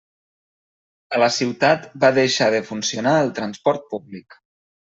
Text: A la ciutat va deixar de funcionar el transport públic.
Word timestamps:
A 1.17 1.19
la 1.25 1.27
ciutat 1.35 1.85
va 2.05 2.11
deixar 2.17 2.49
de 2.57 2.65
funcionar 2.73 3.15
el 3.27 3.33
transport 3.41 3.87
públic. 3.93 4.43